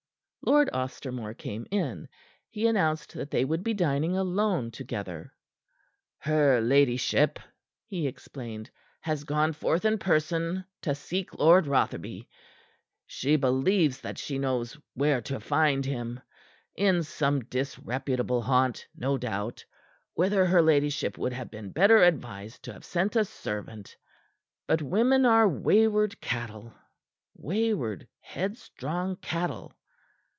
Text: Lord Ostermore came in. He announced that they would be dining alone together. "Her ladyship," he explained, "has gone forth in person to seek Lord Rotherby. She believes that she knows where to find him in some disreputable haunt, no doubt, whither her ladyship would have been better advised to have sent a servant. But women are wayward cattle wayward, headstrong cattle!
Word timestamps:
Lord 0.43 0.71
Ostermore 0.73 1.35
came 1.37 1.67
in. 1.69 2.09
He 2.49 2.65
announced 2.65 3.13
that 3.13 3.29
they 3.29 3.45
would 3.45 3.63
be 3.63 3.75
dining 3.75 4.17
alone 4.17 4.71
together. 4.71 5.31
"Her 6.17 6.59
ladyship," 6.61 7.37
he 7.85 8.07
explained, 8.07 8.71
"has 9.01 9.23
gone 9.23 9.53
forth 9.53 9.85
in 9.85 9.99
person 9.99 10.65
to 10.81 10.95
seek 10.95 11.37
Lord 11.37 11.67
Rotherby. 11.67 12.27
She 13.05 13.35
believes 13.35 14.01
that 14.01 14.17
she 14.17 14.39
knows 14.39 14.75
where 14.95 15.21
to 15.21 15.39
find 15.39 15.85
him 15.85 16.19
in 16.75 17.03
some 17.03 17.41
disreputable 17.41 18.41
haunt, 18.41 18.87
no 18.95 19.19
doubt, 19.19 19.63
whither 20.15 20.43
her 20.47 20.63
ladyship 20.63 21.19
would 21.19 21.33
have 21.33 21.51
been 21.51 21.69
better 21.69 22.01
advised 22.01 22.63
to 22.63 22.73
have 22.73 22.83
sent 22.83 23.15
a 23.15 23.25
servant. 23.25 23.95
But 24.67 24.81
women 24.81 25.23
are 25.23 25.47
wayward 25.47 26.19
cattle 26.19 26.73
wayward, 27.35 28.07
headstrong 28.19 29.17
cattle! 29.17 29.73